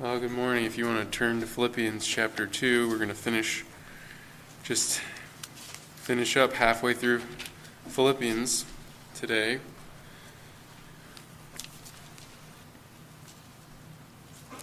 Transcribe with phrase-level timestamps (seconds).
[0.00, 0.64] Well, good morning.
[0.64, 3.66] If you want to turn to Philippians chapter 2, we're going to finish,
[4.62, 4.98] just
[5.94, 7.20] finish up halfway through
[7.86, 8.64] Philippians
[9.14, 9.60] today.
[14.50, 14.60] I'm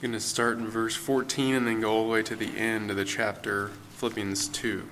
[0.00, 2.92] going to start in verse 14 and then go all the way to the end
[2.92, 4.86] of the chapter, Philippians 2.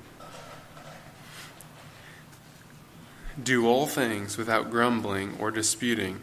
[3.40, 6.22] Do all things without grumbling or disputing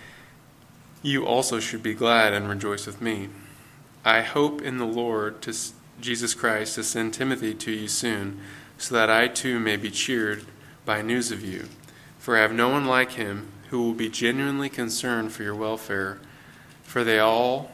[1.01, 3.29] you also should be glad and rejoice with me.
[4.05, 5.53] I hope in the Lord to
[5.99, 8.39] Jesus Christ to send Timothy to you soon,
[8.77, 10.45] so that I too may be cheered
[10.85, 11.69] by news of you.
[12.17, 16.19] For I have no one like him who will be genuinely concerned for your welfare,
[16.83, 17.71] for they all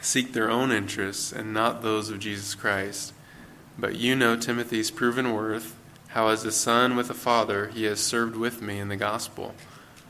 [0.00, 3.12] seek their own interests and not those of Jesus Christ.
[3.78, 5.76] But you know Timothy's proven worth,
[6.08, 9.54] how as a son with a father he has served with me in the gospel.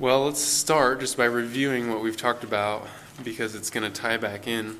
[0.00, 2.86] Well, let's start just by reviewing what we've talked about
[3.24, 4.78] because it's going to tie back in.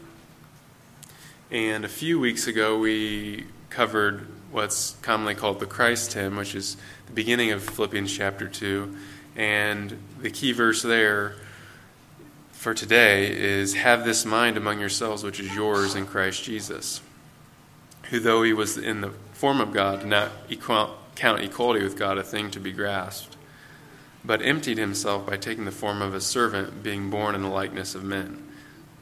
[1.51, 6.77] And a few weeks ago, we covered what's commonly called the Christ hymn, which is
[7.07, 8.97] the beginning of Philippians chapter 2.
[9.35, 11.35] And the key verse there
[12.53, 17.01] for today is Have this mind among yourselves, which is yours in Christ Jesus,
[18.11, 20.31] who, though he was in the form of God, did not
[21.17, 23.35] count equality with God a thing to be grasped
[24.25, 27.95] but emptied himself by taking the form of a servant, being born in the likeness
[27.95, 28.43] of men.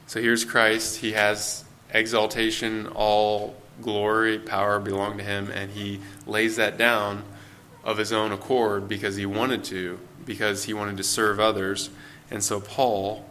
[0.05, 0.97] So here's Christ.
[0.97, 7.23] He has exaltation, all glory, power belong to him, and he lays that down
[7.83, 11.89] of his own accord because he wanted to, because he wanted to serve others.
[12.29, 13.25] And so Paul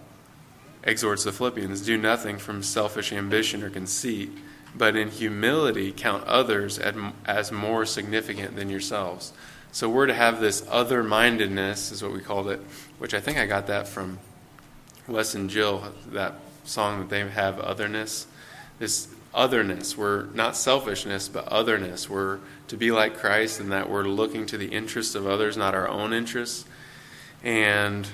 [0.83, 4.31] exhorts the Philippians do nothing from selfish ambition or conceit,
[4.75, 9.33] but in humility count others as more significant than yourselves.
[9.73, 12.61] So we're to have this other mindedness, is what we called it,
[12.99, 14.19] which I think I got that from
[15.07, 16.35] Wes and Jill, that
[16.65, 18.27] song that they have, Otherness.
[18.79, 19.97] This otherness.
[19.97, 22.09] We're not selfishness, but otherness.
[22.09, 25.75] We're to be like Christ in that we're looking to the interests of others, not
[25.75, 26.65] our own interests.
[27.45, 28.09] And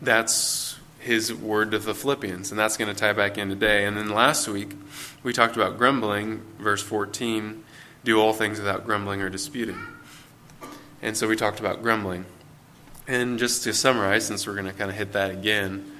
[0.00, 3.86] that's his word to the Philippians, and that's going to tie back in today.
[3.86, 4.76] And then last week,
[5.22, 7.64] we talked about grumbling, verse 14
[8.04, 9.78] do all things without grumbling or disputing.
[11.00, 12.24] And so we talked about grumbling.
[13.06, 15.90] And just to summarize, since we're going to kind of hit that again,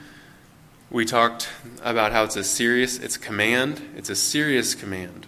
[0.90, 1.48] we talked
[1.82, 5.26] about how it's a serious, it's a command, it's a serious command.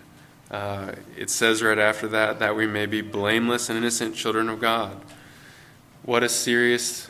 [0.50, 4.60] Uh, it says right after that that we may be blameless and innocent children of
[4.60, 5.00] God.
[6.02, 7.08] What a serious,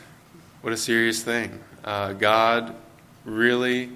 [0.61, 1.59] what a serious thing.
[1.83, 2.73] Uh, God
[3.25, 3.91] really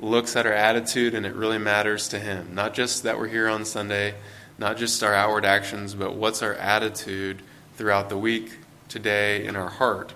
[0.00, 2.54] looks at our attitude and it really matters to Him.
[2.54, 4.14] Not just that we're here on Sunday,
[4.58, 7.42] not just our outward actions, but what's our attitude
[7.74, 8.58] throughout the week,
[8.88, 10.14] today, in our heart.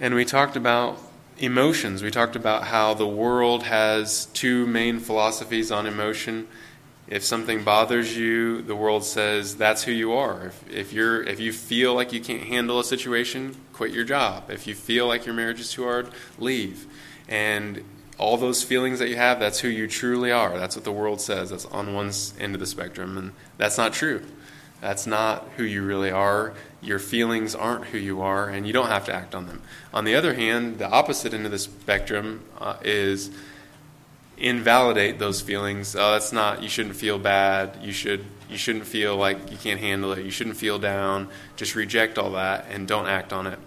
[0.00, 0.98] And we talked about
[1.38, 2.02] emotions.
[2.02, 6.48] We talked about how the world has two main philosophies on emotion.
[7.08, 10.46] If something bothers you, the world says that's who you are.
[10.46, 14.50] If, if, you're, if you feel like you can't handle a situation, quit your job.
[14.50, 16.86] If you feel like your marriage is too hard, leave.
[17.28, 17.84] And
[18.22, 20.56] all those feelings that you have, that's who you truly are.
[20.56, 21.50] That's what the world says.
[21.50, 23.18] That's on one end of the spectrum.
[23.18, 24.24] And that's not true.
[24.80, 26.54] That's not who you really are.
[26.80, 29.62] your feelings aren't who you are, and you don't have to act on them.
[29.94, 33.30] On the other hand, the opposite end of the spectrum uh, is
[34.36, 35.94] invalidate those feelings.
[35.94, 36.62] Oh, that's not.
[36.62, 37.78] You shouldn't feel bad.
[37.82, 38.24] You should.
[38.50, 40.24] You shouldn't feel like you can't handle it.
[40.24, 41.28] You shouldn't feel down.
[41.56, 43.58] Just reject all that and don't act on it.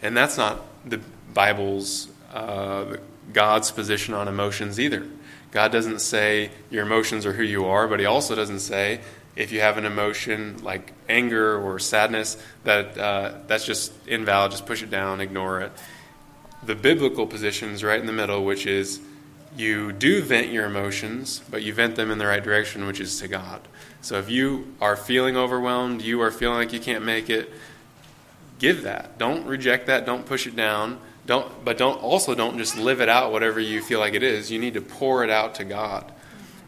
[0.00, 1.00] And that's not the
[1.34, 2.96] Bible's uh,
[3.32, 5.06] God's position on emotions either.
[5.50, 9.00] God doesn't say your emotions are who you are, but He also doesn't say
[9.36, 14.50] if you have an emotion like anger or sadness that uh, that's just invalid.
[14.50, 15.72] Just push it down, ignore it.
[16.62, 19.00] The biblical position is right in the middle, which is
[19.56, 23.20] you do vent your emotions, but you vent them in the right direction, which is
[23.20, 23.60] to God.
[24.00, 27.52] So if you are feeling overwhelmed, you are feeling like you can't make it,
[28.58, 29.18] give that.
[29.18, 30.06] Don't reject that.
[30.06, 30.98] Don't push it down.
[31.26, 34.50] Don't, but don't also don't just live it out whatever you feel like it is.
[34.50, 36.12] You need to pour it out to God,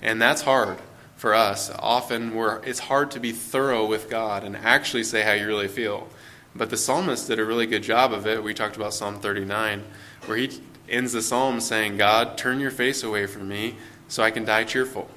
[0.02, 0.78] and that's hard
[1.16, 1.70] for us.
[1.78, 5.68] Often we're it's hard to be thorough with God and actually say how you really
[5.68, 6.08] feel.
[6.54, 8.42] But the psalmist did a really good job of it.
[8.42, 9.84] We talked about Psalm 39,
[10.26, 13.76] where he ends the psalm saying, God, turn your face away from me
[14.08, 15.08] so I can die cheerful.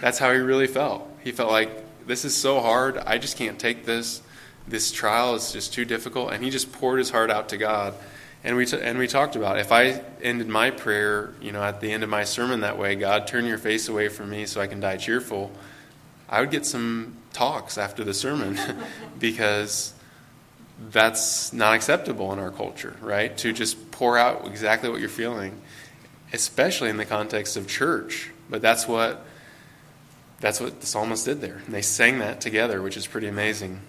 [0.00, 1.08] That's how he really felt.
[1.24, 2.98] He felt like, this is so hard.
[2.98, 4.22] I just can't take this.
[4.66, 6.32] This trial is just too difficult.
[6.32, 7.94] And he just poured his heart out to God.
[8.42, 11.80] And we, t- and we talked about if I ended my prayer, you know, at
[11.80, 14.60] the end of my sermon that way, God, turn your face away from me so
[14.60, 15.50] I can die cheerful,
[16.28, 18.58] I would get some talks after the sermon
[19.18, 19.92] because
[20.90, 23.36] that's not acceptable in our culture, right?
[23.38, 25.60] To just pour out exactly what you're feeling,
[26.32, 28.30] especially in the context of church.
[28.48, 29.24] But that's what
[30.40, 31.60] that's what the psalmist did there.
[31.66, 33.80] And they sang that together, which is pretty amazing.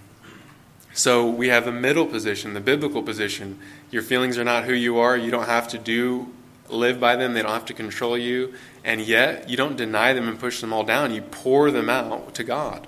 [0.94, 3.58] So we have the middle position, the biblical position.
[3.92, 5.18] Your feelings are not who you are.
[5.18, 6.32] You don't have to do
[6.70, 7.34] live by them.
[7.34, 8.54] They don't have to control you.
[8.84, 11.14] And yet, you don't deny them and push them all down.
[11.14, 12.88] You pour them out to God.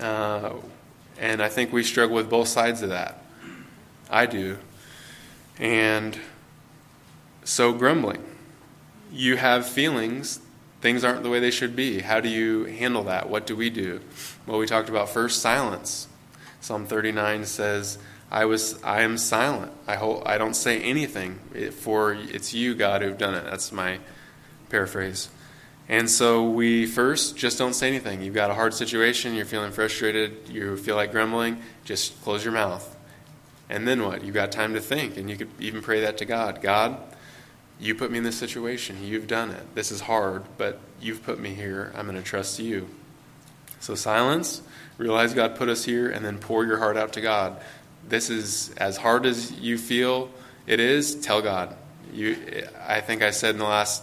[0.00, 0.54] Uh,
[1.18, 3.22] and I think we struggle with both sides of that.
[4.08, 4.58] I do.
[5.58, 6.18] And
[7.44, 8.22] so, grumbling.
[9.12, 10.40] You have feelings,
[10.80, 12.00] things aren't the way they should be.
[12.00, 13.28] How do you handle that?
[13.28, 14.00] What do we do?
[14.46, 16.08] Well, we talked about first silence.
[16.60, 17.98] Psalm 39 says,
[18.30, 19.72] I was I am silent.
[19.86, 21.38] I hope I don't say anything
[21.72, 23.44] for it's you God who've done it.
[23.44, 23.98] That's my
[24.70, 25.28] paraphrase.
[25.88, 28.22] And so we first just don't say anything.
[28.22, 32.54] You've got a hard situation, you're feeling frustrated, you feel like grumbling, just close your
[32.54, 32.96] mouth.
[33.68, 34.24] And then what?
[34.24, 36.98] You've got time to think, and you could even pray that to God God,
[37.78, 39.04] you put me in this situation.
[39.04, 39.74] You've done it.
[39.74, 41.92] This is hard, but you've put me here.
[41.94, 42.88] I'm going to trust you.
[43.80, 44.62] So silence,
[44.96, 47.60] realize God put us here, and then pour your heart out to God.
[48.08, 50.30] This is as hard as you feel
[50.66, 51.76] it is, tell God.
[52.12, 52.36] You,
[52.86, 54.02] I think I said in the last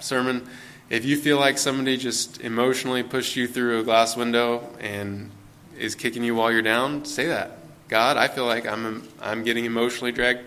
[0.00, 0.48] sermon,
[0.90, 5.30] if you feel like somebody just emotionally pushed you through a glass window and
[5.78, 7.58] is kicking you while you're down, say that.
[7.88, 10.42] God, I feel like I'm I'm getting emotionally dragged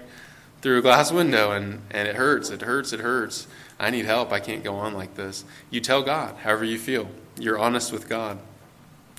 [0.62, 3.48] through a glass window and, and it hurts, it hurts, it hurts.
[3.80, 4.32] I need help.
[4.32, 5.44] I can't go on like this.
[5.72, 7.10] You tell God however you feel.
[7.40, 8.38] You're honest with God.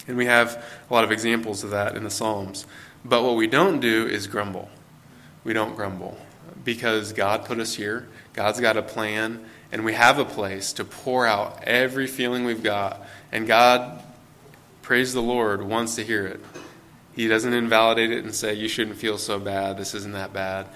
[0.07, 2.67] And we have a lot of examples of that in the Psalms.
[3.05, 4.71] But what we don't do is grumble.
[5.45, 6.17] We don't grumble
[6.65, 8.09] because God put us here.
[8.33, 12.63] God's got a plan and we have a place to pour out every feeling we've
[12.63, 13.01] got.
[13.33, 14.03] And God,
[14.83, 16.41] praise the Lord, wants to hear it.
[17.15, 19.77] He doesn't invalidate it and say, You shouldn't feel so bad.
[19.77, 20.67] This isn't that bad.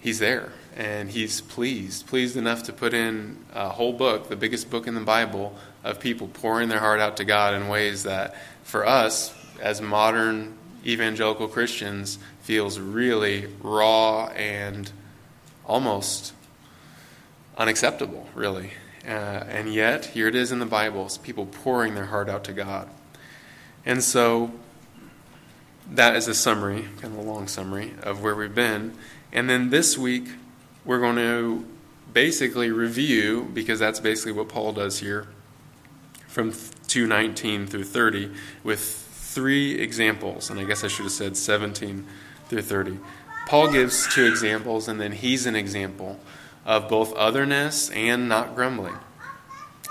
[0.00, 0.52] He's there.
[0.76, 4.94] And He's pleased, pleased enough to put in a whole book, the biggest book in
[4.94, 9.34] the Bible, of people pouring their heart out to God in ways that, for us,
[9.60, 14.90] as modern evangelical Christians, feels really raw and
[15.66, 16.32] almost
[17.56, 18.72] unacceptable, really.
[19.04, 22.44] Uh, and yet, here it is in the Bible it's people pouring their heart out
[22.44, 22.88] to God.
[23.86, 24.52] And so,
[25.90, 28.94] that is a summary, kind of a long summary, of where we've been.
[29.32, 30.28] And then this week,
[30.84, 31.66] we're going to
[32.12, 35.28] basically review, because that's basically what Paul does here,
[36.26, 36.52] from
[36.88, 38.30] 219 through 30,
[38.62, 40.50] with three examples.
[40.50, 42.04] And I guess I should have said 17
[42.48, 42.98] through 30.
[43.46, 46.18] Paul gives two examples, and then he's an example
[46.66, 48.96] of both otherness and not grumbling.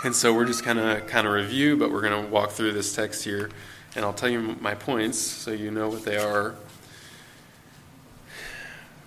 [0.03, 2.71] And so we're just kind of kind of review, but we're going to walk through
[2.71, 3.49] this text here,
[3.95, 6.55] and I'll tell you my points so you know what they are.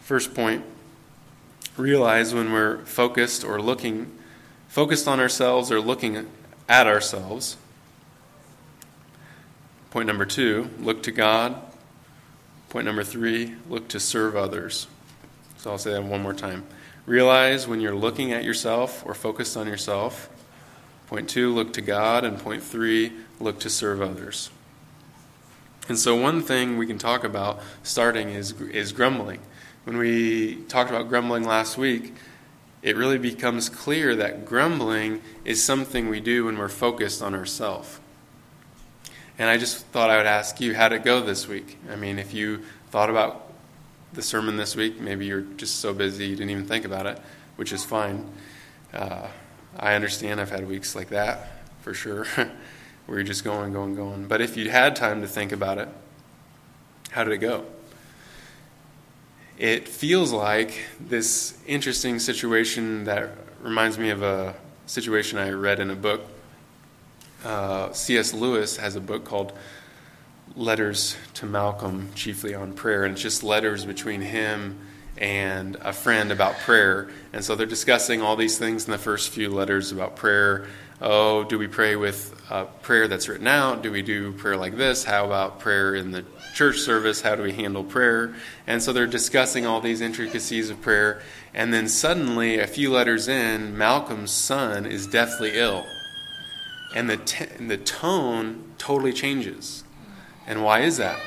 [0.01, 0.65] First point:
[1.79, 4.12] realize when we're focused or looking,
[4.69, 6.29] focused on ourselves or looking
[6.69, 7.57] at ourselves.
[9.92, 11.54] Point number two: look to God.
[12.70, 14.87] Point number three: look to serve others.
[15.58, 16.64] So I'll say that one more time.
[17.04, 20.30] Realize when you're looking at yourself or focused on yourself.
[21.08, 22.25] Point two, look to God.
[22.25, 24.49] And point three, look to serve others.
[25.90, 29.40] And so, one thing we can talk about starting is, is grumbling.
[29.84, 32.14] When we talked about grumbling last week,
[32.80, 38.00] it really becomes clear that grumbling is something we do when we're focused on ourselves.
[39.39, 41.79] And I just thought I would ask you, how'd it go this week?
[41.91, 43.51] I mean, if you thought about
[44.12, 47.19] the sermon this week, maybe you're just so busy you didn't even think about it,
[47.57, 48.29] which is fine.
[48.93, 49.29] Uh,
[49.79, 52.25] I understand I've had weeks like that, for sure,
[53.07, 54.29] where you're just going, going, going.
[54.29, 55.89] But if you had time to think about it,
[57.11, 57.65] how did it go?
[59.59, 63.31] It feels like this interesting situation that
[63.62, 64.55] reminds me of a
[64.87, 66.23] situation I read in a book.
[67.44, 68.32] Uh, C.S.
[68.32, 69.52] Lewis has a book called
[70.54, 74.78] Letters to Malcolm, chiefly on prayer, and it's just letters between him
[75.18, 77.11] and a friend about prayer.
[77.32, 80.66] And so they're discussing all these things in the first few letters about prayer.
[81.00, 82.32] Oh, do we pray with
[82.82, 83.82] prayer that's written out?
[83.82, 85.02] Do we do prayer like this?
[85.02, 87.20] How about prayer in the church service?
[87.20, 88.34] How do we handle prayer?
[88.66, 91.20] And so they're discussing all these intricacies of prayer.
[91.54, 95.84] And then suddenly, a few letters in, Malcolm's son is deathly ill.
[96.94, 99.84] And the, t- the tone totally changes.
[100.46, 101.20] And why is that?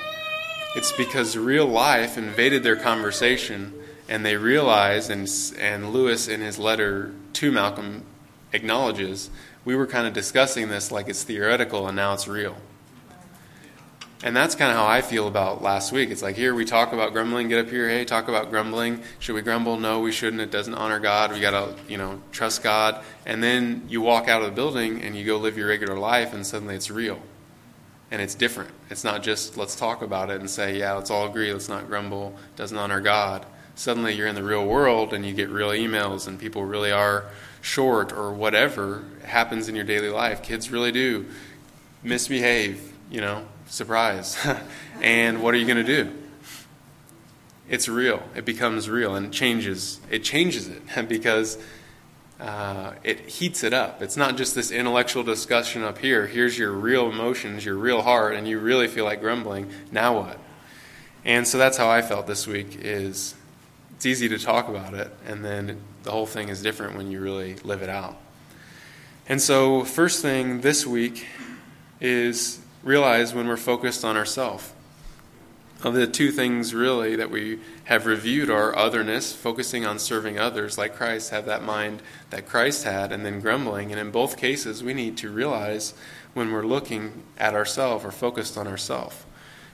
[0.76, 3.74] It's because real life invaded their conversation,
[4.10, 8.04] and they realized, and, and Lewis in his letter to Malcolm
[8.52, 9.30] acknowledges,
[9.64, 12.58] we were kind of discussing this like it's theoretical, and now it's real.
[14.26, 16.10] And that's kind of how I feel about last week.
[16.10, 19.04] It's like, here we talk about grumbling, get up here, hey, talk about grumbling.
[19.20, 19.78] Should we grumble?
[19.78, 20.42] No, we shouldn't.
[20.42, 21.32] It doesn't honor God.
[21.32, 23.04] We got to, you know, trust God.
[23.28, 26.34] And then you walk out of the building and you go live your regular life,
[26.34, 27.20] and suddenly it's real
[28.10, 28.72] and it's different.
[28.90, 31.88] It's not just let's talk about it and say, yeah, let's all agree, let's not
[31.88, 33.46] grumble, it doesn't honor God.
[33.76, 37.26] Suddenly you're in the real world and you get real emails and people really are
[37.62, 40.42] short or whatever happens in your daily life.
[40.42, 41.26] Kids really do
[42.04, 44.38] misbehave, you know, surprise.
[45.02, 46.12] and what are you going to do?
[47.68, 48.22] It's real.
[48.36, 50.00] It becomes real and it changes.
[50.10, 51.58] It changes it because
[52.40, 54.02] uh, it heats it up.
[54.02, 56.28] It's not just this intellectual discussion up here.
[56.28, 59.70] Here's your real emotions, your real heart, and you really feel like grumbling.
[59.92, 60.40] Now what?
[61.24, 62.78] And so that's how I felt this week.
[62.82, 63.36] Is
[63.96, 67.20] it's easy to talk about it, and then the whole thing is different when you
[67.22, 68.18] really live it out.
[69.28, 71.26] And so, first thing this week
[72.00, 74.72] is realize when we're focused on ourselves
[75.84, 80.78] of the two things really that we have reviewed are otherness, focusing on serving others
[80.78, 82.02] like Christ, have that mind
[82.32, 83.92] that Christ had, and then grumbling.
[83.92, 85.94] And in both cases, we need to realize
[86.34, 89.26] when we're looking at ourselves or focused on ourselves.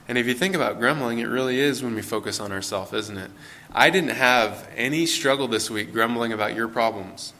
[0.06, 3.16] And if you think about grumbling, it really is when we focus on ourselves, isn't
[3.16, 3.30] it?
[3.72, 7.32] I didn't have any struggle this week grumbling about your problems.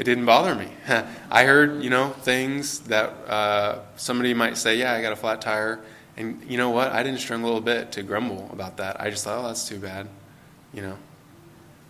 [0.00, 0.68] It didn't bother me.
[1.30, 5.42] I heard, you know, things that uh, somebody might say, yeah, I got a flat
[5.42, 5.80] tire
[6.16, 6.92] and you know what?
[6.92, 9.00] I didn't struggle a little bit to grumble about that.
[9.00, 10.08] I just thought, oh, that's too bad.
[10.72, 10.96] You know,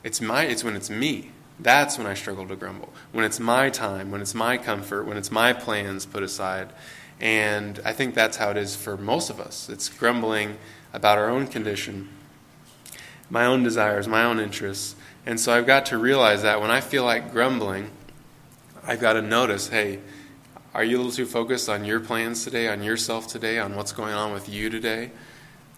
[0.04, 0.44] it's my.
[0.44, 1.30] It's when it's me.
[1.58, 2.92] That's when I struggle to grumble.
[3.12, 6.70] When it's my time, when it's my comfort, when it's my plans put aside.
[7.20, 9.68] And I think that's how it is for most of us.
[9.68, 10.56] It's grumbling
[10.92, 12.08] about our own condition,
[13.28, 14.96] my own desires, my own interests.
[15.26, 17.90] And so I've got to realize that when I feel like grumbling,
[18.84, 20.00] I've got to notice hey,
[20.72, 23.92] are you a little too focused on your plans today, on yourself today, on what's
[23.92, 25.10] going on with you today?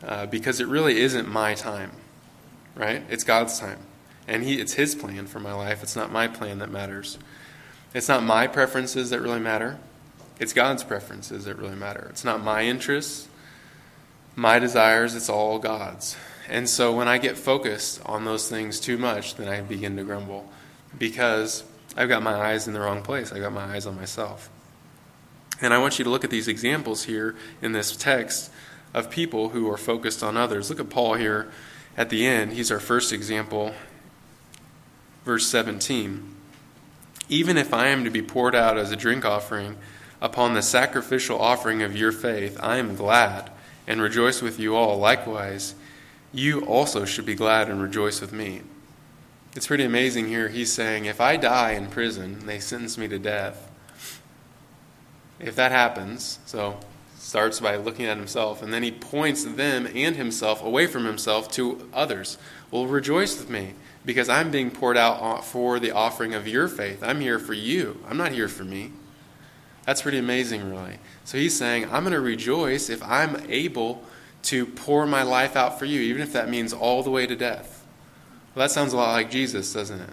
[0.04, 1.92] Uh, because it really isn't my time,
[2.74, 3.02] right?
[3.08, 3.78] It's God's time.
[4.28, 5.82] And he, it's His plan for my life.
[5.82, 7.18] It's not my plan that matters.
[7.94, 9.78] It's not my preferences that really matter.
[10.38, 12.06] It's God's preferences that really matter.
[12.10, 13.28] It's not my interests,
[14.34, 16.16] my desires, it's all God's.
[16.48, 20.04] And so when I get focused on those things too much, then I begin to
[20.04, 20.50] grumble
[20.98, 21.64] because
[21.96, 23.32] I've got my eyes in the wrong place.
[23.32, 24.50] I've got my eyes on myself.
[25.60, 28.50] And I want you to look at these examples here in this text
[28.94, 30.70] of people who are focused on others.
[30.70, 31.50] Look at Paul here
[31.96, 32.52] at the end.
[32.52, 33.74] He's our first example.
[35.24, 36.34] Verse 17.
[37.28, 39.76] Even if I am to be poured out as a drink offering
[40.20, 43.50] upon the sacrificial offering of your faith, I am glad
[43.86, 44.98] and rejoice with you all.
[44.98, 45.74] Likewise,
[46.32, 48.62] you also should be glad and rejoice with me.
[49.54, 50.48] It's pretty amazing here.
[50.48, 53.70] He's saying, if I die in prison, they sentence me to death,
[55.38, 56.78] if that happens, so
[57.18, 61.50] starts by looking at himself, and then he points them and himself away from himself
[61.52, 62.38] to others.
[62.70, 63.74] Well, rejoice with me,
[64.06, 67.02] because I'm being poured out for the offering of your faith.
[67.02, 68.02] I'm here for you.
[68.08, 68.92] I'm not here for me.
[69.84, 70.98] That's pretty amazing, really.
[71.24, 74.02] So he's saying, I'm going to rejoice if I'm able
[74.44, 77.36] to pour my life out for you, even if that means all the way to
[77.36, 77.71] death.
[78.54, 80.10] Well, that sounds a lot like Jesus, doesn't it?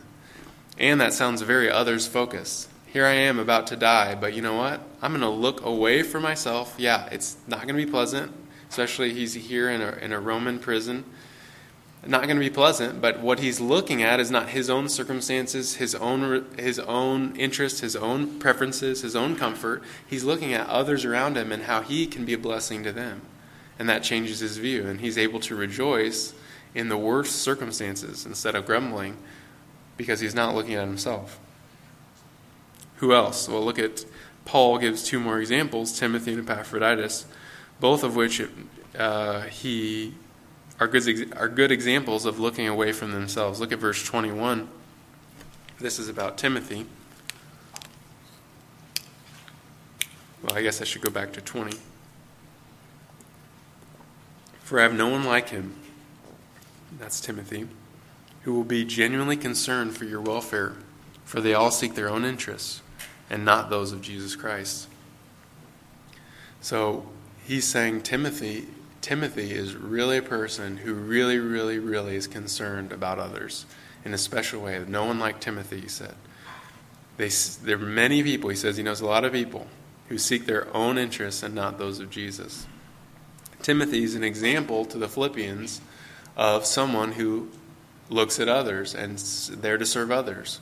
[0.77, 4.55] And that sounds very others focused here I am about to die, but you know
[4.55, 4.81] what?
[5.01, 6.73] I'm going to look away from myself.
[6.77, 8.31] Yeah, it's not going to be pleasant.
[8.69, 11.05] especially he's here in a, in a Roman prison.
[12.05, 15.75] Not going to be pleasant, but what he's looking at is not his own circumstances,
[15.75, 19.83] his own his own interests, his own preferences, his own comfort.
[20.07, 23.21] He's looking at others around him and how he can be a blessing to them.
[23.77, 26.33] And that changes his view, and he's able to rejoice
[26.73, 29.17] in the worst circumstances instead of grumbling
[29.97, 31.39] because he's not looking at himself.
[32.97, 33.47] Who else?
[33.47, 34.05] Well, look at
[34.45, 37.25] Paul gives two more examples Timothy and Epaphroditus,
[37.79, 38.41] both of which
[38.97, 40.13] uh, he
[40.79, 43.59] are good, are good examples of looking away from themselves.
[43.59, 44.69] Look at verse 21.
[45.79, 46.85] This is about Timothy.
[50.41, 51.77] Well, I guess I should go back to 20.
[54.63, 55.78] For I have no one like him.
[56.97, 57.67] That's Timothy
[58.43, 60.73] who will be genuinely concerned for your welfare,
[61.25, 62.81] for they all seek their own interests
[63.29, 64.87] and not those of Jesus Christ.
[66.61, 67.05] So
[67.45, 68.67] he's saying Timothy
[69.01, 73.65] Timothy is really a person who really, really, really is concerned about others
[74.03, 74.83] in a special way.
[74.85, 76.15] No one like Timothy, he said.
[77.15, 77.29] They,
[77.63, 79.67] there are many people, he says, he knows a lot of people
[80.09, 82.67] who seek their own interests and not those of Jesus.
[83.61, 85.79] Timothy is an example to the Philippians
[86.39, 87.49] of someone who
[88.09, 89.17] looks at others and
[89.61, 90.61] there to serve others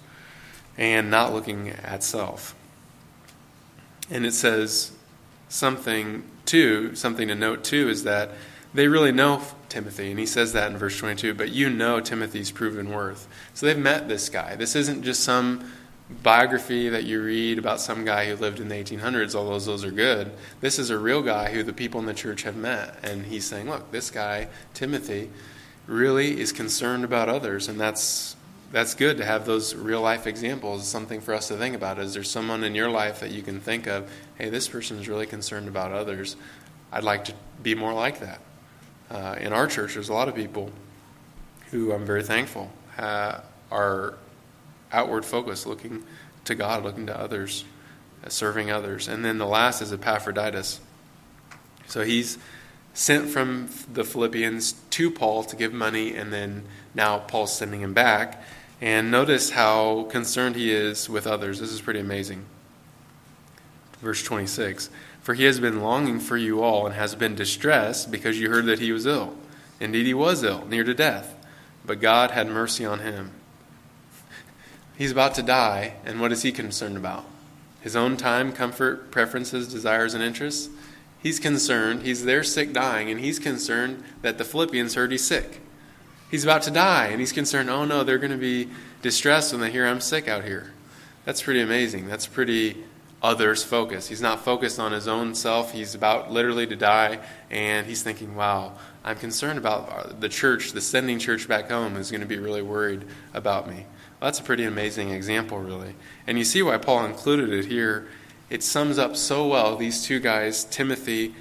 [0.76, 2.56] and not looking at self.
[4.10, 4.92] And it says
[5.50, 8.32] something too, something to note too, is that
[8.74, 12.50] they really know Timothy, and he says that in verse 22, but you know Timothy's
[12.50, 13.28] proven worth.
[13.54, 14.56] So they've met this guy.
[14.56, 15.72] This isn't just some
[16.24, 19.92] biography that you read about some guy who lived in the 1800s, although those are
[19.92, 20.32] good.
[20.60, 22.98] This is a real guy who the people in the church have met.
[23.04, 25.30] And he's saying, look, this guy, Timothy,
[25.88, 28.36] really is concerned about others, and that's
[28.72, 30.86] that's good to have those real life examples.
[30.86, 32.00] Something for us to think about.
[32.00, 34.12] Is there someone in your life that you can think of?
[34.38, 36.36] Hey, this person is really concerned about others.
[36.92, 38.42] I'd like to be more like that.
[39.10, 40.70] Uh, in our church, there's a lot of people
[41.72, 43.40] who I'm very thankful uh,
[43.72, 44.16] are
[44.92, 46.04] outward focused, looking
[46.46, 47.64] to God, looking to others,
[48.26, 49.08] uh, serving others.
[49.08, 50.82] And then the last is Epaphroditus.
[51.88, 52.38] So he's
[52.98, 56.64] sent from the Philippians to Paul to give money, and then
[56.96, 58.42] now Paul's sending him back.
[58.82, 61.60] And notice how concerned he is with others.
[61.60, 62.46] This is pretty amazing.
[64.00, 64.90] Verse 26
[65.22, 68.66] For he has been longing for you all and has been distressed because you heard
[68.66, 69.36] that he was ill.
[69.80, 71.36] Indeed, he was ill, near to death,
[71.86, 73.30] but God had mercy on him.
[74.98, 77.26] He's about to die, and what is he concerned about?
[77.80, 80.70] His own time, comfort, preferences, desires, and interests?
[81.22, 82.04] He's concerned.
[82.04, 85.62] He's there sick, dying, and he's concerned that the Philippians heard he's sick.
[86.30, 88.70] He's about to die, and he's concerned, oh no, they're going to be
[89.02, 90.74] distressed when they hear I'm sick out here.
[91.26, 92.08] That's pretty amazing.
[92.08, 92.84] That's pretty
[93.22, 94.10] others focused.
[94.10, 95.74] He's not focused on his own self.
[95.74, 100.74] He's about literally to die, and he's thinking, wow, I'm concerned about uh, the church,
[100.74, 103.86] the sending church back home is going to be really worried about me.
[104.20, 105.96] Well, that's a pretty amazing example, really.
[106.28, 108.08] And you see why Paul included it here
[108.50, 111.36] it sums up so well these two guys, Timothy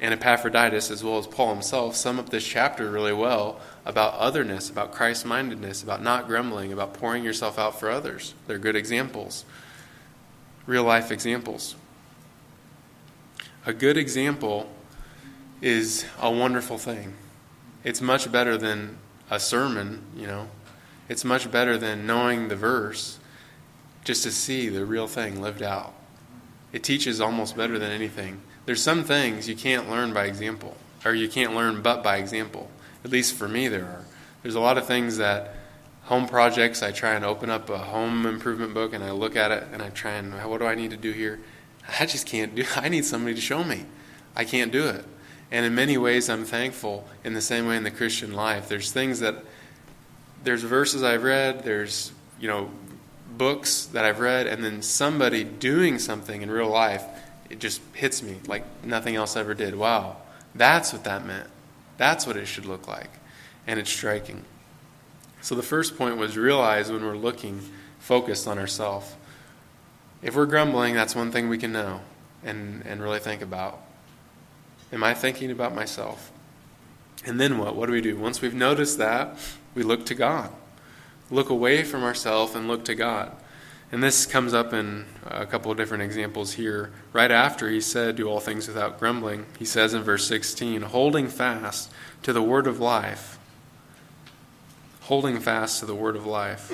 [0.00, 4.70] and Epaphroditus, as well as Paul himself, sum up this chapter really well about otherness,
[4.70, 8.34] about Christ mindedness, about not grumbling, about pouring yourself out for others.
[8.46, 9.44] They're good examples,
[10.66, 11.76] real life examples.
[13.66, 14.70] A good example
[15.60, 17.12] is a wonderful thing.
[17.84, 18.96] It's much better than
[19.30, 20.48] a sermon, you know.
[21.10, 23.18] It's much better than knowing the verse
[24.04, 25.92] just to see the real thing lived out.
[26.72, 28.40] It teaches almost better than anything.
[28.66, 32.70] There's some things you can't learn by example, or you can't learn but by example.
[33.04, 34.04] At least for me, there are.
[34.42, 35.54] There's a lot of things that
[36.04, 39.50] home projects, I try and open up a home improvement book and I look at
[39.50, 41.40] it and I try and, what do I need to do here?
[41.98, 43.84] I just can't do I need somebody to show me.
[44.34, 45.04] I can't do it.
[45.52, 48.68] And in many ways, I'm thankful in the same way in the Christian life.
[48.68, 49.36] There's things that,
[50.44, 52.70] there's verses I've read, there's, you know,
[53.40, 57.02] books that I've read, and then somebody doing something in real life,
[57.48, 59.74] it just hits me like nothing else ever did.
[59.74, 60.18] Wow,
[60.54, 61.48] that's what that meant.
[61.96, 63.08] That's what it should look like.
[63.66, 64.44] And it's striking.
[65.40, 67.62] So the first point was realize when we're looking
[67.98, 69.16] focused on ourselves.
[70.20, 72.02] If we're grumbling, that's one thing we can know
[72.44, 73.80] and, and really think about.
[74.92, 76.30] Am I thinking about myself?
[77.24, 77.74] And then what?
[77.74, 78.18] What do we do?
[78.18, 79.38] Once we've noticed that,
[79.74, 80.52] we look to God
[81.30, 83.32] look away from ourselves and look to God.
[83.92, 86.92] And this comes up in a couple of different examples here.
[87.12, 91.28] Right after he said, Do all things without grumbling, he says in verse 16, holding
[91.28, 91.90] fast
[92.22, 93.38] to the word of life.
[95.02, 96.72] Holding fast to the word of life.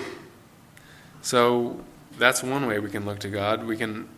[1.23, 1.81] So
[2.19, 3.65] that's one way we can look to God.
[3.65, 4.09] We can,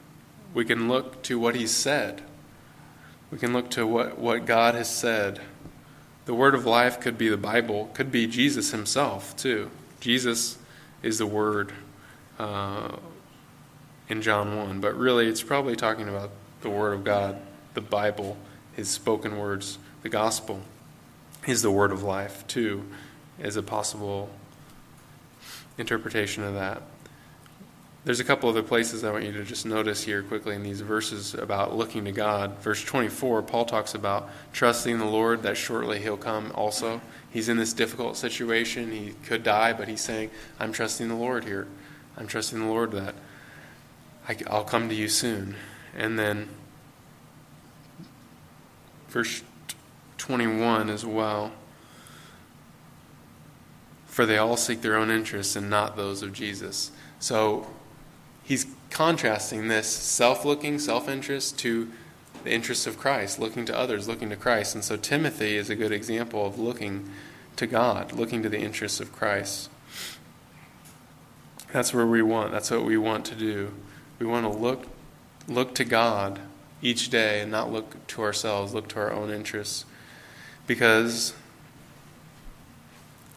[0.52, 2.22] we can look to what he said.
[3.30, 5.40] We can look to what, what God has said.
[6.24, 9.70] The word of life could be the Bible, could be Jesus himself, too.
[10.00, 10.58] Jesus
[11.02, 11.72] is the word
[12.38, 12.96] uh,
[14.08, 16.30] in John 1, but really it's probably talking about
[16.60, 17.40] the word of God,
[17.74, 18.36] the Bible,
[18.74, 20.60] his spoken words, the gospel
[21.46, 22.84] is the word of life, too,
[23.38, 24.30] as a possible
[25.76, 26.82] interpretation of that.
[28.08, 30.80] There's a couple other places I want you to just notice here quickly in these
[30.80, 32.58] verses about looking to God.
[32.60, 37.02] Verse 24, Paul talks about trusting the Lord that shortly he'll come also.
[37.30, 38.92] He's in this difficult situation.
[38.92, 41.66] He could die, but he's saying, I'm trusting the Lord here.
[42.16, 43.14] I'm trusting the Lord that
[44.46, 45.54] I'll come to you soon.
[45.94, 46.48] And then
[49.10, 49.42] verse
[50.16, 51.52] 21 as well.
[54.06, 56.90] For they all seek their own interests and not those of Jesus.
[57.20, 57.66] So
[58.98, 61.88] contrasting this self looking, self interest to
[62.42, 64.74] the interests of Christ, looking to others, looking to Christ.
[64.74, 67.08] And so Timothy is a good example of looking
[67.54, 69.70] to God, looking to the interests of Christ.
[71.72, 73.72] That's where we want, that's what we want to do.
[74.18, 74.88] We want to look
[75.46, 76.40] look to God
[76.82, 79.84] each day and not look to ourselves, look to our own interests.
[80.66, 81.34] Because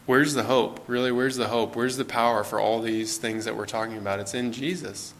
[0.06, 0.82] where's the hope?
[0.88, 1.76] Really, where's the hope?
[1.76, 4.18] Where's the power for all these things that we're talking about?
[4.18, 5.14] It's in Jesus.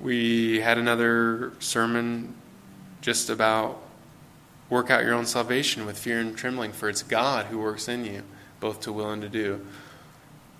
[0.00, 2.34] We had another sermon
[3.00, 3.82] just about
[4.70, 8.04] work out your own salvation with fear and trembling, for it's God who works in
[8.04, 8.22] you,
[8.60, 9.66] both to will and to do.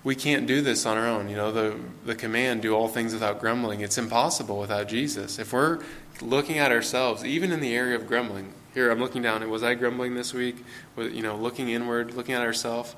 [0.02, 1.28] We can't do this on our own.
[1.28, 5.38] You know, the, the command, do all things without grumbling, it's impossible without Jesus.
[5.38, 5.80] If we're
[6.20, 9.48] looking at ourselves, even in the area of grumbling, here I'm looking down.
[9.48, 10.64] Was I grumbling this week?
[10.96, 12.94] You know, looking inward, looking at ourselves.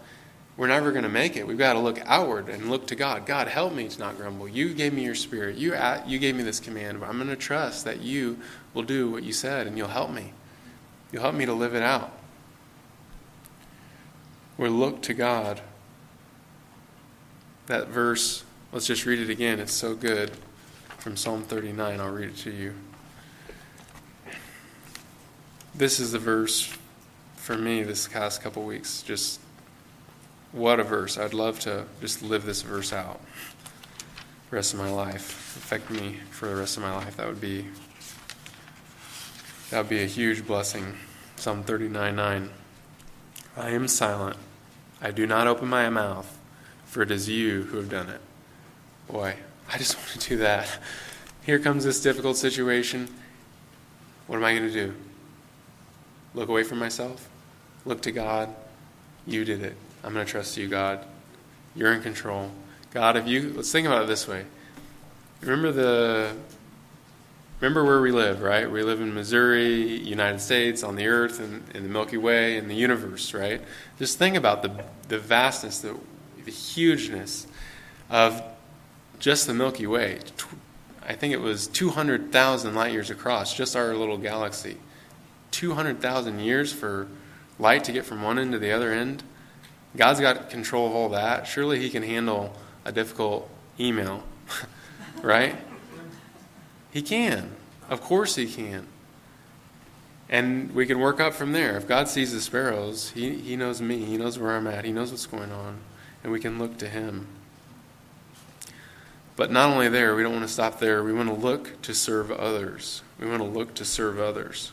[0.57, 1.47] We're never going to make it.
[1.47, 3.25] We've got to look outward and look to God.
[3.25, 4.47] God, help me to not grumble.
[4.47, 5.57] You gave me your spirit.
[5.57, 5.75] You
[6.07, 7.01] you gave me this command.
[7.01, 8.39] But I'm going to trust that you
[8.75, 10.33] will do what you said, and you'll help me.
[11.11, 12.13] You'll help me to live it out.
[14.59, 15.61] We look to God.
[17.67, 18.45] That verse.
[18.73, 19.59] Let's just read it again.
[19.59, 20.33] It's so good.
[20.99, 22.01] From Psalm 39.
[22.01, 22.75] I'll read it to you
[25.75, 26.77] this is the verse
[27.37, 29.03] for me this past couple weeks.
[29.03, 29.41] Just
[30.53, 31.19] what a verse.
[31.19, 33.21] I'd love to just live this verse out
[34.51, 35.57] the rest of my life.
[35.57, 37.17] Affect me for the rest of my life.
[37.17, 37.67] That would be
[39.71, 40.95] that would be a huge blessing.
[41.37, 42.51] Psalm 39 9.
[43.57, 44.37] I am silent.
[45.01, 46.39] I do not open my mouth,
[46.87, 48.21] for it is you who have done it.
[49.09, 49.37] Boy,
[49.73, 50.69] I just want to do that.
[51.45, 53.09] Here comes this difficult situation.
[54.27, 54.95] What am I going to do?
[56.35, 57.29] look away from myself,
[57.85, 58.55] look to God.
[59.27, 59.77] You did it.
[60.05, 61.05] I'm going to trust you, God.
[61.75, 62.51] You're in control.
[62.93, 64.45] God, if you let's think about it this way.
[65.41, 66.35] Remember the
[67.61, 68.71] remember where we live, right?
[68.71, 72.69] We live in Missouri, United States, on the earth, and in the Milky Way, in
[72.69, 73.63] the universe, right?
[73.99, 75.97] Just think about the the vastness, the,
[76.45, 77.47] the hugeness
[78.11, 78.43] of
[79.19, 80.19] just the Milky Way.
[81.07, 84.77] I think it was 200,000 light years across, just our little galaxy.
[85.51, 87.09] 200,000 years for
[87.59, 89.23] light to get from one end to the other end.
[89.97, 91.47] God's got control of all that.
[91.47, 94.23] Surely He can handle a difficult email,
[95.23, 95.57] right?
[96.93, 97.53] He can.
[97.89, 98.87] Of course He can.
[100.29, 101.77] And we can work up from there.
[101.77, 104.05] If God sees the sparrows, He, he knows me.
[104.05, 104.85] He knows where I'm at.
[104.85, 105.79] He knows what's going on.
[106.25, 107.27] And we can look to Him.
[109.37, 111.03] But not only there, we don't want to stop there.
[111.03, 113.03] We want to look to serve others.
[113.19, 114.73] We want to look to serve others.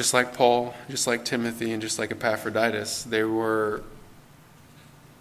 [0.00, 3.82] Just like Paul, just like Timothy, and just like Epaphroditus, they were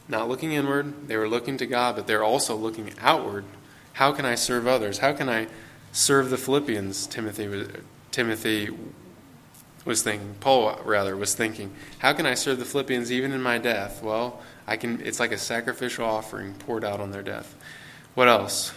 [0.07, 3.43] not looking inward, they were looking to God, but they're also looking outward.
[3.91, 4.99] How can I serve others?
[4.99, 5.47] How can I
[5.91, 7.07] serve the Philippians?
[7.07, 7.67] Timothy was,
[8.11, 8.69] Timothy
[9.83, 13.57] was thinking, Paul rather was thinking, how can I serve the Philippians even in my
[13.57, 14.01] death?
[14.01, 17.53] Well, I can it's like a sacrificial offering poured out on their death.
[18.13, 18.71] What else?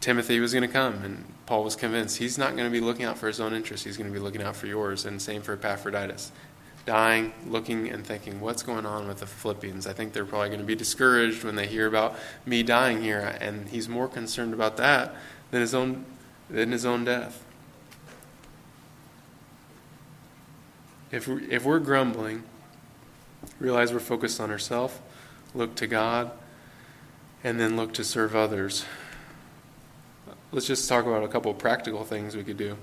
[0.00, 3.04] Timothy was going to come, and Paul was convinced he's not going to be looking
[3.04, 5.42] out for his own interests, he's going to be looking out for yours, and same
[5.42, 6.30] for Epaphroditus.
[6.86, 9.84] Dying, looking, and thinking, what's going on with the Philippians?
[9.84, 13.36] I think they're probably going to be discouraged when they hear about me dying here,
[13.40, 15.12] and he's more concerned about that
[15.50, 16.04] than his own,
[16.48, 17.44] than his own death.
[21.10, 22.44] If, if we're grumbling,
[23.58, 24.96] realize we're focused on ourselves,
[25.52, 26.30] look to God,
[27.42, 28.84] and then look to serve others
[30.52, 32.76] let's just talk about a couple practical things we could do.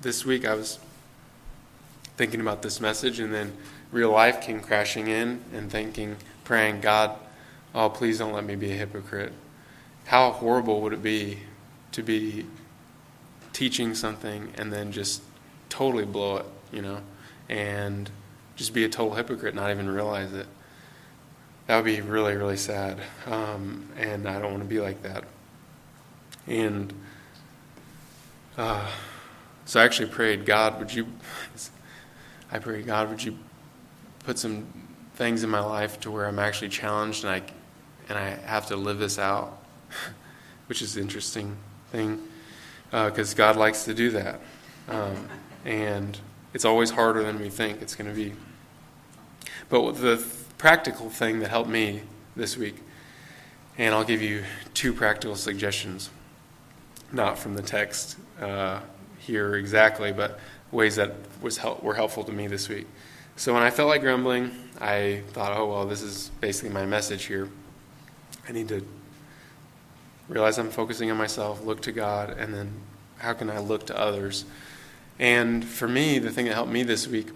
[0.00, 0.78] This week I was
[2.16, 3.52] thinking about this message, and then
[3.90, 7.16] real life came crashing in and thinking, praying, God,
[7.74, 9.32] oh, please don't let me be a hypocrite.
[10.06, 11.40] How horrible would it be
[11.92, 12.46] to be
[13.52, 15.22] teaching something and then just
[15.68, 17.00] totally blow it, you know,
[17.48, 18.10] and
[18.56, 20.46] just be a total hypocrite, not even realize it.
[21.66, 23.00] That would be really, really sad.
[23.26, 25.24] Um, and I don't want to be like that.
[26.46, 26.92] And
[28.58, 28.90] uh,
[29.64, 31.06] so I actually prayed, God, would you,
[32.50, 33.38] I pray, God, would you
[34.24, 34.66] put some
[35.14, 37.42] things in my life to where I'm actually challenged and I,
[38.08, 39.62] and I have to live this out,
[40.66, 41.56] which is an interesting
[41.90, 42.20] thing
[42.90, 44.40] because uh, God likes to do that.
[44.88, 45.28] Um,
[45.64, 46.18] and
[46.52, 48.34] it's always harder than we think it's going to be.
[49.68, 52.02] But the th- practical thing that helped me
[52.36, 52.76] this week,
[53.78, 56.10] and I'll give you two practical suggestions,
[57.12, 58.80] not from the text uh,
[59.18, 60.38] here exactly, but
[60.70, 62.86] ways that was help- were helpful to me this week.
[63.36, 67.24] So when I felt like grumbling, I thought, oh, well, this is basically my message
[67.24, 67.48] here.
[68.48, 68.84] I need to
[70.28, 72.72] realize I'm focusing on myself, look to God, and then
[73.18, 74.44] how can I look to others?
[75.18, 77.28] And for me, the thing that helped me this week,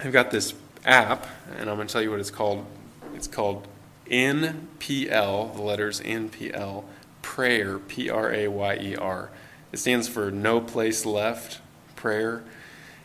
[0.00, 1.26] I've got this app,
[1.58, 2.66] and I'm going to tell you what it's called.
[3.14, 3.66] It's called
[4.06, 6.84] NPL, the letters NPL,
[7.28, 9.30] Prayer, P R A Y E R.
[9.70, 11.60] It stands for No Place Left
[11.94, 12.42] Prayer.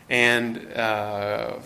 [0.10, 1.58] And uh,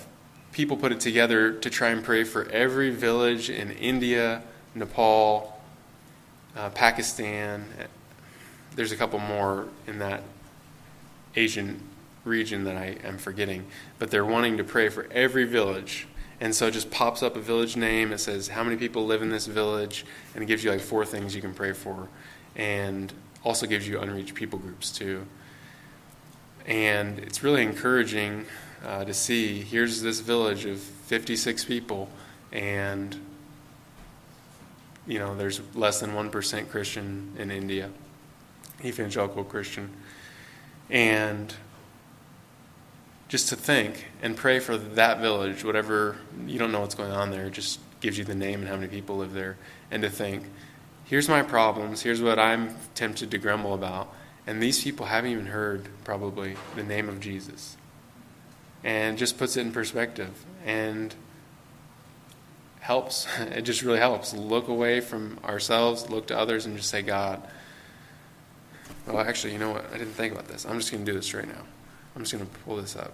[0.54, 4.41] people put it together to try and pray for every village in India,
[4.74, 5.62] Nepal,
[6.56, 7.63] uh, Pakistan.
[8.76, 10.24] There's a couple more in that
[11.36, 11.80] Asian
[12.26, 13.67] region that I am forgetting,
[14.00, 16.08] but they're wanting to pray for every village.
[16.41, 18.12] And so it just pops up a village name.
[18.12, 21.06] It says how many people live in this village, and it gives you like four
[21.06, 22.10] things you can pray for,
[22.58, 23.13] and
[23.46, 25.26] also gives you unreached people groups too.
[26.65, 28.46] And it's really encouraging
[28.86, 32.10] uh, to see here's this village of 56 people,
[32.52, 33.15] and
[35.08, 37.89] you know there's less than one percent Christian in India,
[38.84, 39.89] evangelical Christian,
[40.89, 41.54] and
[43.30, 47.30] just to think and pray for that village, whatever, you don't know what's going on
[47.32, 49.58] there, just gives you the name and how many people live there,
[49.91, 50.43] and to think,
[51.08, 54.13] here's my problems, here's what I'm tempted to grumble about,
[54.46, 57.76] and these people haven't even heard, probably, the name of Jesus.
[58.84, 61.13] And just puts it in perspective and
[62.80, 63.28] helps.
[63.39, 64.34] It just really helps.
[64.34, 67.41] Look away from ourselves, look to others, and just say, God,
[69.06, 69.86] well, actually, you know what?
[69.93, 70.65] I didn't think about this.
[70.65, 71.63] I'm just going to do this right now.
[72.15, 73.13] I'm just going to pull this up.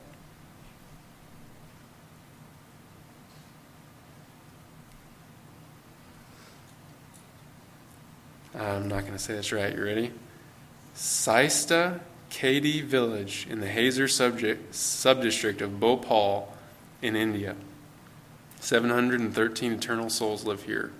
[8.63, 9.75] I'm not going to say this right.
[9.75, 10.11] You ready?
[10.95, 11.99] Saista
[12.29, 16.51] Kadi village in the Hazer subject, subdistrict of Bhopal
[17.01, 17.55] in India.
[18.59, 20.91] 713 eternal souls live here.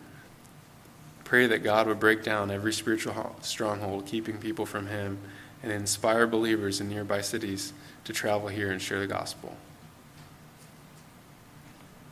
[1.24, 5.18] Pray that God would break down every spiritual stronghold keeping people from Him
[5.64, 7.74] and inspire believers in nearby cities
[8.04, 9.56] to travel here and share the gospel.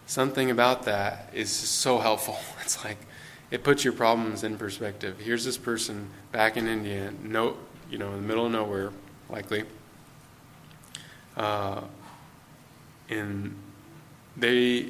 [0.08, 2.40] Something about that is so helpful.
[2.64, 2.98] It's like
[3.52, 5.20] it puts your problems in perspective.
[5.20, 7.58] Here's this person back in India, no,
[7.90, 8.92] you know, in the middle of nowhere,
[9.30, 9.66] likely.
[11.36, 11.82] Uh,
[13.10, 13.54] and
[14.38, 14.88] they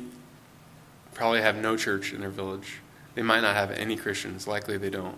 [1.15, 2.77] probably have no church in their village.
[3.15, 4.47] They might not have any Christians.
[4.47, 5.17] Likely they don't.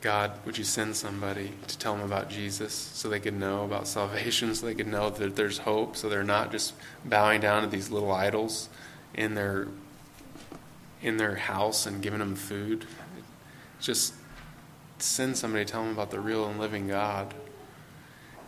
[0.00, 3.88] God, would you send somebody to tell them about Jesus so they could know about
[3.88, 7.68] salvation, so they could know that there's hope, so they're not just bowing down to
[7.68, 8.68] these little idols
[9.14, 9.66] in their
[11.06, 12.84] in their house and giving them food.
[13.80, 14.14] Just
[14.98, 17.34] send somebody to tell them about the real and living God.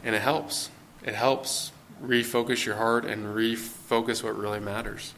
[0.04, 0.70] And it helps.
[1.02, 5.14] It helps refocus your heart and refocus what really matters.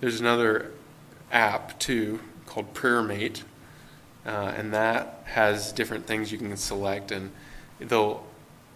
[0.00, 0.72] There's another
[1.30, 3.42] app too called PrayerMate
[4.26, 7.30] uh, and that has different things you can select, and
[7.78, 8.24] they'll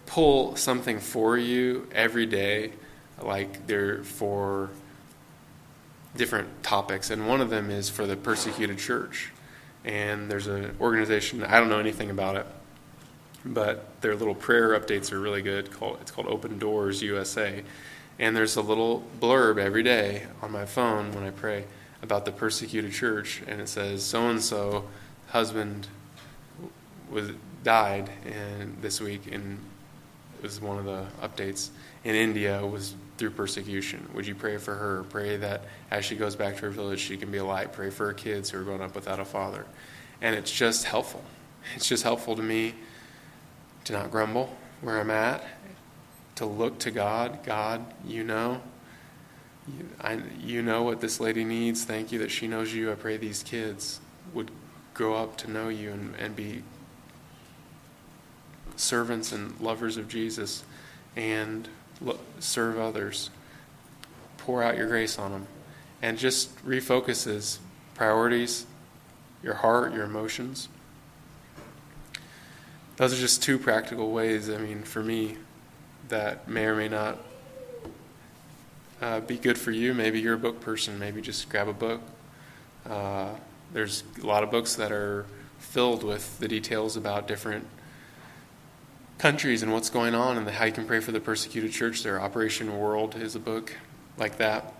[0.06, 2.72] pull something for you every day,
[3.20, 4.70] like they're for
[6.16, 7.10] different topics.
[7.10, 9.32] And one of them is for the persecuted church.
[9.84, 12.46] And there's an organization, I don't know anything about it,
[13.44, 15.70] but their little prayer updates are really good.
[15.70, 17.62] Called, it's called Open Doors USA.
[18.18, 21.64] And there's a little blurb every day on my phone when I pray
[22.02, 24.84] about the persecuted church, and it says, so and so
[25.28, 25.88] husband
[27.10, 27.30] was
[27.64, 29.58] died and this week and
[30.36, 31.70] it was one of the updates
[32.04, 34.08] in India was through persecution.
[34.14, 35.04] Would you pray for her?
[35.04, 37.72] Pray that as she goes back to her village, she can be a light.
[37.72, 39.66] Pray for her kids who are growing up without a father.
[40.20, 41.22] And it's just helpful.
[41.76, 42.74] It's just helpful to me
[43.84, 45.44] to not grumble where I'm at,
[46.36, 47.44] to look to God.
[47.44, 48.60] God, you know.
[49.66, 51.84] You, I, you know what this lady needs.
[51.84, 52.90] Thank you that she knows you.
[52.92, 54.00] I pray these kids
[54.32, 54.50] would
[54.92, 56.62] grow up to know you and, and be
[58.76, 60.64] servants and lovers of Jesus
[61.16, 61.68] and
[62.38, 63.30] serve others.
[64.38, 65.46] Pour out your grace on them.
[66.02, 67.58] And just refocuses
[67.94, 68.66] priorities,
[69.42, 70.68] your heart, your emotions.
[72.96, 75.36] Those are just two practical ways, I mean, for me,
[76.08, 77.18] that may or may not
[79.00, 79.94] uh, be good for you.
[79.94, 80.98] Maybe you're a book person.
[80.98, 82.00] Maybe just grab a book.
[82.88, 83.30] Uh,
[83.72, 85.26] there's a lot of books that are
[85.58, 87.66] filled with the details about different
[89.18, 92.20] countries and what's going on and how you can pray for the persecuted church there.
[92.20, 93.76] Operation World is a book
[94.16, 94.74] like that.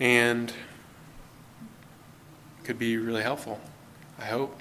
[0.00, 0.52] And
[2.64, 3.60] could be really helpful,
[4.18, 4.58] I hope.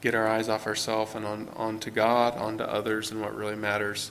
[0.00, 4.10] Get our eyes off ourselves and on, onto God, onto others, and what really matters,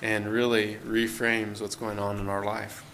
[0.00, 2.84] and really reframes what's going on in our life.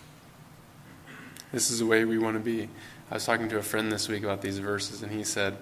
[1.53, 2.69] This is the way we want to be.
[3.11, 5.57] I was talking to a friend this week about these verses, and he said,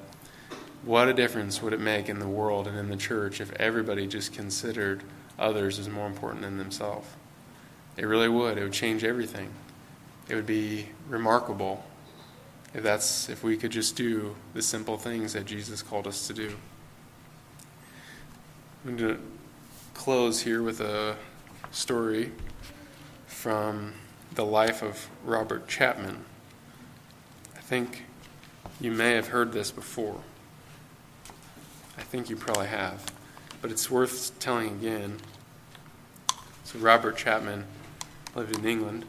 [0.86, 4.06] What a difference would it make in the world and in the church if everybody
[4.06, 5.02] just considered
[5.36, 7.08] others as more important than themselves?
[7.96, 8.56] It really would.
[8.56, 9.50] It would change everything.
[10.28, 11.84] It would be remarkable
[12.72, 16.32] if that's if we could just do the simple things that Jesus called us to
[16.32, 16.54] do.
[18.86, 19.20] I'm going to
[19.94, 21.16] close here with a
[21.72, 22.30] story
[23.26, 23.94] from
[24.36, 26.24] the life of Robert Chapman.
[27.56, 28.04] I think
[28.80, 30.20] you may have heard this before.
[31.98, 33.04] I think you probably have,
[33.62, 35.18] but it's worth telling again.
[36.64, 37.64] So, Robert Chapman
[38.34, 39.04] lived in England.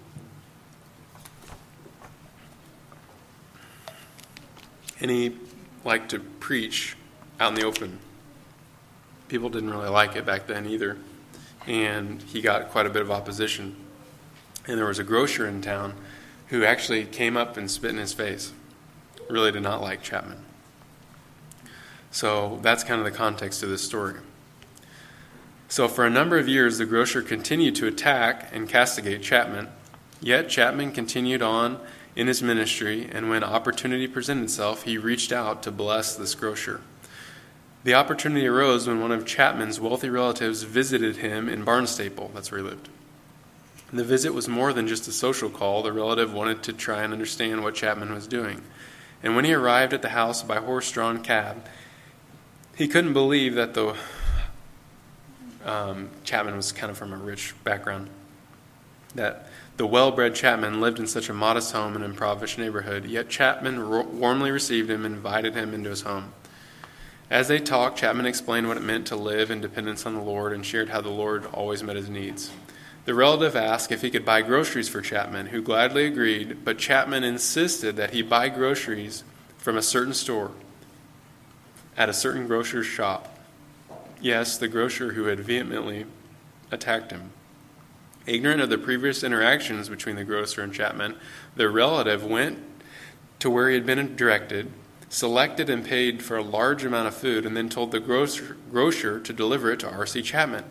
[4.99, 5.35] And he
[5.83, 6.95] liked to preach
[7.39, 7.99] out in the open.
[9.27, 10.97] People didn't really like it back then either.
[11.67, 13.75] And he got quite a bit of opposition.
[14.65, 15.93] And there was a grocer in town
[16.47, 18.53] who actually came up and spit in his face.
[19.29, 20.46] Really did not like Chapman.
[22.11, 24.15] So that's kind of the context of this story.
[25.69, 29.67] So, for a number of years, the grocer continued to attack and castigate Chapman.
[30.21, 31.79] Yet, Chapman continued on
[32.15, 36.79] in his ministry, and when opportunity presented itself, he reached out to bless this grocer.
[37.83, 42.33] The opportunity arose when one of Chapman's wealthy relatives visited him in Barnstaple.
[42.33, 42.89] That's where he lived.
[43.93, 45.83] The visit was more than just a social call.
[45.83, 48.61] The relative wanted to try and understand what Chapman was doing.
[49.21, 51.65] And when he arrived at the house by horse drawn cab,
[52.77, 53.95] he couldn't believe that the
[55.65, 58.09] um, Chapman was kind of from a rich background.
[59.15, 63.05] That the well bred Chapman lived in such a modest home in an impoverished neighborhood,
[63.05, 66.33] yet Chapman ro- warmly received him and invited him into his home.
[67.31, 70.53] As they talked, Chapman explained what it meant to live in dependence on the Lord
[70.53, 72.51] and shared how the Lord always met his needs.
[73.05, 77.23] The relative asked if he could buy groceries for Chapman, who gladly agreed, but Chapman
[77.23, 79.23] insisted that he buy groceries
[79.57, 80.51] from a certain store
[81.97, 83.37] at a certain grocer's shop.
[84.21, 86.05] Yes, the grocer who had vehemently
[86.71, 87.31] attacked him.
[88.25, 91.15] Ignorant of the previous interactions between the grocer and Chapman,
[91.55, 92.59] the relative went
[93.39, 94.71] to where he had been directed,
[95.09, 99.19] selected and paid for a large amount of food, and then told the grocer, grocer
[99.19, 100.21] to deliver it to R.C.
[100.21, 100.65] Chapman.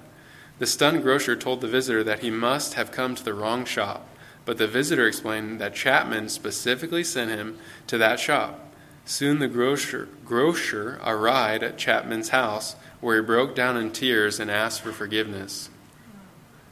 [0.59, 4.09] The stunned grocer told the visitor that he must have come to the wrong shop,
[4.45, 8.65] but the visitor explained that Chapman specifically sent him to that shop.
[9.07, 14.51] Soon the grocer, grocer arrived at Chapman's house, where he broke down in tears and
[14.51, 15.71] asked for forgiveness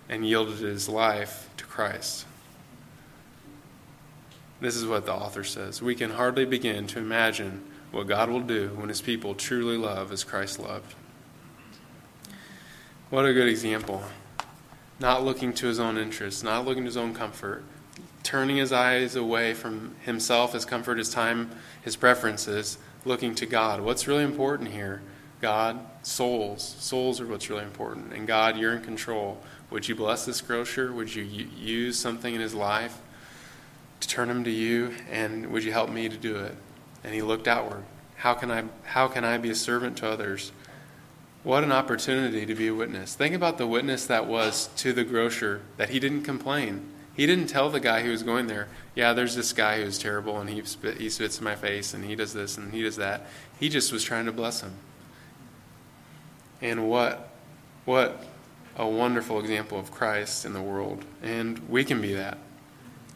[0.08, 2.26] and yielded his life to Christ.
[4.60, 5.80] This is what the author says.
[5.80, 10.10] We can hardly begin to imagine what God will do when his people truly love
[10.10, 10.94] as Christ loved.
[13.10, 14.02] What a good example.
[14.98, 17.62] Not looking to his own interests, not looking to his own comfort,
[18.24, 21.50] turning his eyes away from himself, his comfort, his time,
[21.84, 23.80] his preferences, looking to God.
[23.82, 25.02] What's really important here?
[25.42, 26.76] God, souls.
[26.78, 28.14] Souls are what's really important.
[28.14, 29.38] And God, you're in control.
[29.70, 30.92] Would you bless this grocer?
[30.92, 32.96] Would you use something in his life
[34.00, 34.94] to turn him to you?
[35.10, 36.56] And would you help me to do it?
[37.04, 37.84] And he looked outward.
[38.16, 40.52] How can I, how can I be a servant to others?
[41.42, 43.14] What an opportunity to be a witness.
[43.14, 46.88] Think about the witness that was to the grocer that he didn't complain.
[47.14, 50.40] He didn't tell the guy who was going there, yeah, there's this guy who's terrible
[50.40, 52.96] and he, spit, he spits in my face and he does this and he does
[52.96, 53.26] that.
[53.60, 54.72] He just was trying to bless him.
[56.60, 57.30] And what,
[57.84, 58.24] what
[58.76, 61.04] a wonderful example of Christ in the world.
[61.22, 62.38] And we can be that.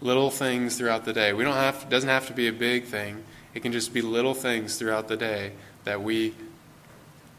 [0.01, 1.33] Little things throughout the day.
[1.33, 3.25] We don't have, it doesn't have to be a big thing.
[3.53, 6.35] It can just be little things throughout the day that we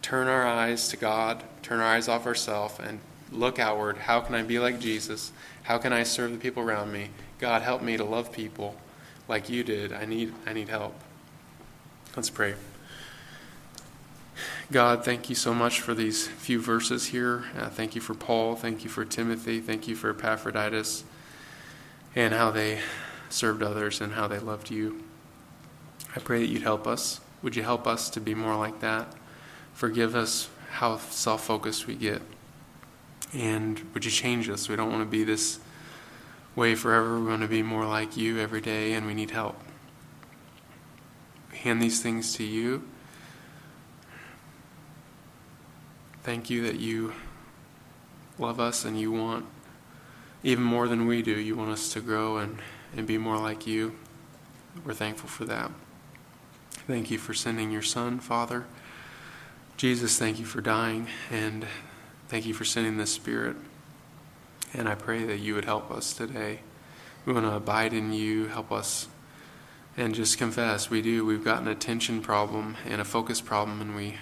[0.02, 3.00] turn our eyes to God, turn our eyes off ourselves, and
[3.32, 3.98] look outward.
[3.98, 5.32] How can I be like Jesus?
[5.64, 7.10] How can I serve the people around me?
[7.40, 8.76] God, help me to love people
[9.28, 9.94] like you did.
[9.94, 10.96] I need, I need help.
[12.16, 12.56] Let's pray.
[14.72, 17.46] God, thank you so much for these few verses here.
[17.58, 18.56] Uh, thank you for Paul.
[18.56, 19.60] Thank you for Timothy.
[19.60, 21.04] Thank you for Epaphroditus
[22.16, 22.80] and how they
[23.30, 25.04] served others and how they loved you.
[26.16, 27.20] I pray that you'd help us.
[27.42, 29.14] Would you help us to be more like that?
[29.74, 32.22] Forgive us how self focused we get.
[33.34, 34.70] And would you change us?
[34.70, 35.60] We don't want to be this
[36.56, 37.20] way forever.
[37.20, 39.60] We want to be more like you every day, and we need help.
[41.52, 42.84] We hand these things to you.
[46.24, 47.14] Thank you that you
[48.38, 49.46] love us and you want,
[50.44, 52.60] even more than we do, you want us to grow and,
[52.96, 53.96] and be more like you.
[54.86, 55.72] We're thankful for that.
[56.70, 58.66] Thank you for sending your Son, Father.
[59.78, 61.66] Jesus, thank you for dying, and
[62.30, 63.56] thank you for sending this Spirit.
[64.74, 66.60] And I pray that you would help us today.
[67.26, 69.08] We want to abide in you, help us,
[69.98, 71.26] and just confess we do.
[71.26, 74.18] We've got an attention problem and a focus problem, and we,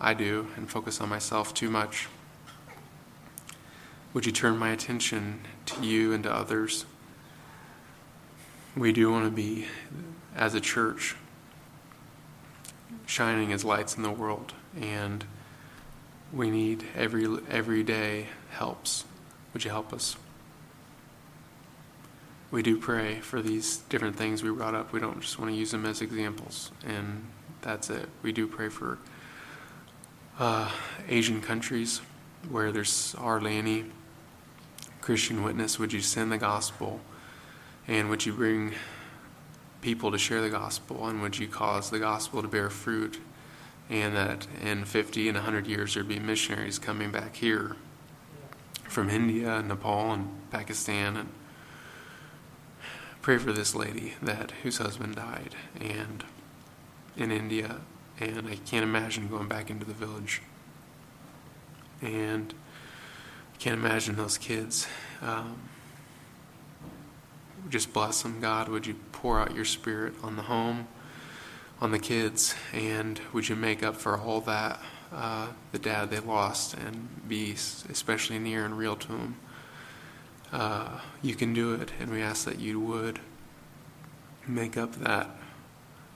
[0.00, 2.08] I do, and focus on myself too much.
[4.12, 6.86] Would you turn my attention to you and to others?
[8.76, 9.66] We do want to be,
[10.36, 11.16] as a church,
[13.06, 15.24] shining as lights in the world, and
[16.34, 19.04] we need every every day helps.
[19.52, 20.16] Would you help us?
[22.50, 24.92] We do pray for these different things we brought up.
[24.92, 27.24] We don't just want to use them as examples, and
[27.62, 28.08] that's it.
[28.22, 28.98] We do pray for
[30.38, 30.70] uh,
[31.08, 32.00] Asian countries
[32.48, 33.86] where there's hardly any
[35.00, 35.78] Christian witness.
[35.78, 37.00] Would you send the gospel,
[37.88, 38.74] and would you bring
[39.80, 43.20] people to share the gospel, and would you cause the gospel to bear fruit,
[43.90, 47.76] and that in 50 and 100 years there'd be missionaries coming back here
[48.88, 51.28] from India, and Nepal, and Pakistan, and
[53.22, 56.24] pray for this lady that whose husband died, and
[57.16, 57.80] in India,
[58.20, 60.42] and I can't imagine going back into the village,
[62.00, 62.54] and
[63.52, 64.86] I can't imagine those kids.
[65.20, 65.58] Um,
[67.68, 68.68] just bless them, God.
[68.68, 70.86] Would you pour out your spirit on the home,
[71.84, 74.80] on the kids, and would you make up for all that,
[75.12, 79.36] uh, the dad they lost, and be especially near and real to them?
[80.50, 83.18] Uh, you can do it, and we ask that you would
[84.46, 85.28] make up that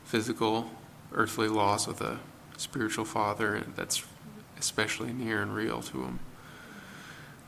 [0.05, 0.71] physical,
[1.13, 2.19] earthly loss with a
[2.57, 4.03] spiritual father that's
[4.59, 6.19] especially near and real to them.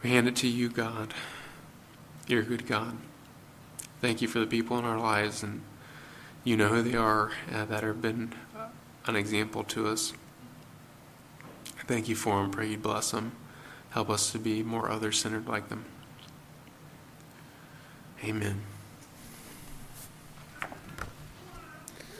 [0.02, 1.14] We hand it to you, God.
[2.26, 2.98] You're a good God.
[4.02, 5.62] Thank you for the people in our lives, and
[6.44, 8.32] you know who they are uh, that have been
[9.06, 10.12] an example to us.
[11.86, 12.50] Thank you for them.
[12.50, 13.32] Pray you bless them.
[13.90, 15.84] Help us to be more other centered like them.
[18.24, 18.62] Amen.